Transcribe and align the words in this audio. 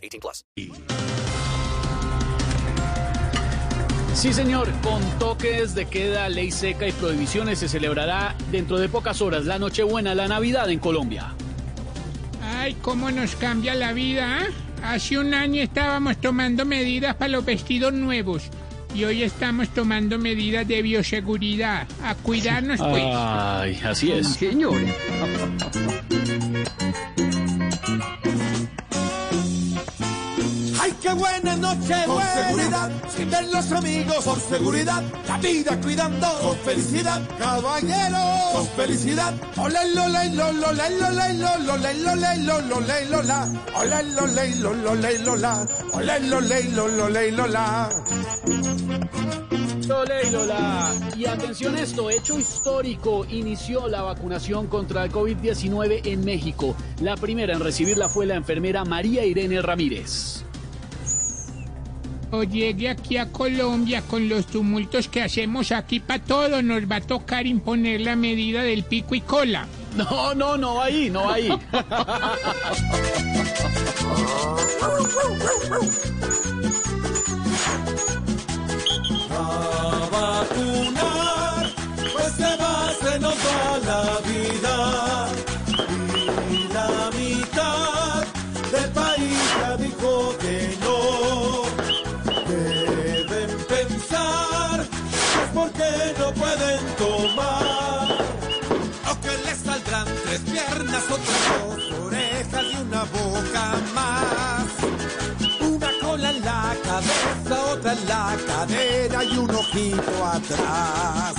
18 0.00 0.20
plus. 0.20 0.44
Sí, 4.14 4.32
señor. 4.32 4.68
Con 4.82 5.02
toques 5.18 5.74
de 5.74 5.86
queda, 5.86 6.28
ley 6.28 6.50
seca 6.50 6.86
y 6.86 6.92
prohibiciones 6.92 7.58
se 7.60 7.68
celebrará 7.68 8.34
dentro 8.50 8.78
de 8.78 8.88
pocas 8.88 9.22
horas 9.22 9.46
la 9.46 9.58
Nochebuena, 9.58 10.14
la 10.14 10.28
Navidad 10.28 10.68
en 10.70 10.78
Colombia. 10.78 11.34
Ay, 12.42 12.76
cómo 12.82 13.10
nos 13.10 13.36
cambia 13.36 13.74
la 13.74 13.92
vida. 13.92 14.40
¿ah? 14.40 14.94
Hace 14.94 15.18
un 15.18 15.32
año 15.32 15.62
estábamos 15.62 16.18
tomando 16.20 16.66
medidas 16.66 17.14
para 17.14 17.28
los 17.28 17.44
vestidos 17.44 17.92
nuevos 17.92 18.50
y 18.94 19.04
hoy 19.04 19.22
estamos 19.22 19.68
tomando 19.68 20.18
medidas 20.18 20.66
de 20.66 20.82
bioseguridad. 20.82 21.86
A 22.02 22.14
cuidarnos, 22.16 22.80
pues. 22.80 23.04
Ay, 23.06 23.80
así 23.84 24.12
es. 24.12 24.34
Señor. 24.34 24.80
¡Ay, 31.10 31.16
qué 31.16 31.20
buena 31.20 31.56
noche! 31.56 31.94
Con 32.06 32.22
seguridad, 32.22 32.90
sin 33.16 33.30
ver 33.30 33.48
los 33.48 33.72
amigos, 33.72 34.24
con 34.24 34.40
seguridad, 34.40 35.02
la 35.26 35.38
vida 35.38 35.80
cuidando, 35.80 36.26
con 36.40 36.56
felicidad, 36.58 37.20
caballero, 37.38 38.18
con 38.52 38.66
felicidad. 38.68 39.34
Hola, 39.56 39.84
lola, 39.86 40.24
lola, 40.26 40.72
lola, 40.72 40.90
lola, 40.90 41.32
lola, 41.32 41.94
lola, 41.94 42.34
lola, 42.36 43.00
lola, 43.10 43.52
hola, 43.74 44.02
lola, 44.02 44.46
lola, 44.56 45.10
lola, 45.24 45.66
hola, 45.92 46.18
lola, 46.18 46.60
lola, 46.74 47.22
lola. 47.30 47.90
Lola. 49.88 50.94
Y 51.16 51.26
atención 51.26 51.76
esto, 51.76 52.10
hecho 52.10 52.38
histórico, 52.38 53.26
inició 53.28 53.88
la 53.88 54.02
vacunación 54.02 54.68
contra 54.68 55.04
el 55.04 55.10
COVID-19 55.10 56.02
en 56.04 56.24
México. 56.24 56.76
La 57.00 57.16
primera 57.16 57.54
en 57.54 57.60
recibirla 57.60 58.08
fue 58.08 58.24
la 58.26 58.36
enfermera 58.36 58.84
María 58.84 59.24
Irene 59.24 59.60
Ramírez. 59.60 60.44
O 62.32 62.44
llegue 62.44 62.88
aquí 62.88 63.16
a 63.16 63.30
Colombia 63.30 64.02
con 64.02 64.28
los 64.28 64.46
tumultos 64.46 65.08
que 65.08 65.22
hacemos 65.22 65.72
aquí 65.72 66.00
para 66.00 66.22
todo, 66.22 66.62
nos 66.62 66.90
va 66.90 66.96
a 66.96 67.00
tocar 67.00 67.46
imponer 67.46 68.00
la 68.00 68.16
medida 68.16 68.62
del 68.62 68.84
pico 68.84 69.14
y 69.14 69.20
cola. 69.20 69.66
No, 69.96 70.34
no, 70.34 70.56
no 70.56 70.80
ahí, 70.80 71.10
no 71.10 71.30
ahí. 71.30 71.48
pueden 96.80 96.96
tomar. 96.96 98.08
O 99.10 99.20
que 99.20 99.36
les 99.44 99.58
saldrán 99.58 100.06
tres 100.24 100.40
piernas, 100.40 101.04
otras 101.04 101.40
dos 101.58 101.92
orejas 102.06 102.64
y 102.72 102.76
una 102.76 103.04
boca 103.04 103.74
más. 103.94 104.64
Una 105.60 105.90
cola 106.00 106.30
en 106.30 106.40
la 106.44 106.76
cabeza, 106.82 107.72
otra 107.72 107.92
en 107.92 108.08
la 108.08 108.36
cadera 108.46 109.24
y 109.24 109.38
un 109.38 109.50
ojito 109.50 110.26
atrás. 110.26 111.34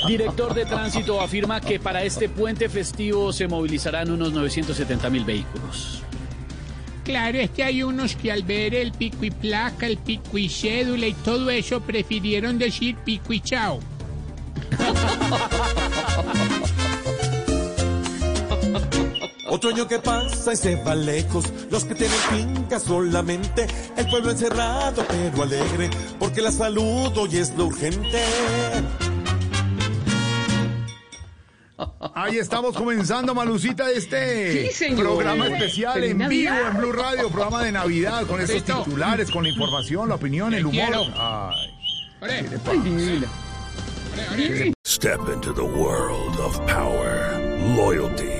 Director 0.06 0.54
de 0.54 0.64
tránsito 0.66 1.20
afirma 1.20 1.60
que 1.60 1.80
para 1.80 2.02
este 2.02 2.28
puente 2.28 2.68
festivo 2.68 3.32
se 3.32 3.48
movilizarán 3.48 4.10
unos 4.10 4.32
970 4.32 5.08
mil 5.10 5.24
vehículos. 5.24 6.02
Claro, 7.04 7.38
es 7.38 7.50
que 7.50 7.64
hay 7.64 7.82
unos 7.82 8.14
que 8.16 8.30
al 8.30 8.42
ver 8.42 8.74
el 8.74 8.92
pico 8.92 9.24
y 9.24 9.30
placa, 9.30 9.86
el 9.86 9.96
pico 9.96 10.38
y 10.38 10.48
cédula 10.48 11.06
y 11.06 11.14
todo 11.14 11.50
eso 11.50 11.80
prefirieron 11.80 12.58
decir 12.58 12.96
pico 12.96 13.32
y 13.32 13.40
chao. 13.40 13.80
Otro 19.50 19.70
año 19.70 19.88
que 19.88 19.98
pasa 19.98 20.52
y 20.52 20.56
se 20.56 20.76
va 20.76 20.94
lejos, 20.94 21.44
los 21.70 21.84
que 21.84 21.96
tienen 21.96 22.16
finca 22.30 22.78
solamente, 22.78 23.66
el 23.96 24.08
pueblo 24.08 24.30
encerrado 24.30 25.04
pero 25.08 25.42
alegre, 25.42 25.90
porque 26.20 26.40
la 26.40 26.52
salud 26.52 27.10
hoy 27.16 27.36
es 27.36 27.52
lo 27.56 27.66
urgente. 27.66 28.22
Ahí 32.22 32.36
estamos 32.36 32.76
comenzando, 32.76 33.34
Malucita, 33.34 33.90
este 33.90 34.70
Sí, 34.72 34.94
programa 34.94 35.46
especial 35.46 36.04
en 36.04 36.28
vivo 36.28 36.52
en 36.70 36.76
Blue 36.76 36.92
Radio, 36.92 37.30
programa 37.30 37.64
de 37.64 37.72
Navidad, 37.72 38.26
con 38.26 38.38
Listo. 38.44 38.82
titulares, 38.82 39.30
con 39.30 39.42
la 39.42 39.48
información, 39.48 40.06
la 40.10 40.16
opinión, 40.16 40.52
el 40.52 40.66
humor. 40.66 40.94
Ay. 41.16 41.72
Step 44.84 45.20
into 45.32 45.54
the 45.54 45.64
world 45.64 46.36
of 46.40 46.58
power, 46.66 47.38
loyalty, 47.74 48.39